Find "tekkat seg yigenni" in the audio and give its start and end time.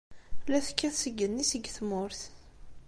0.65-1.45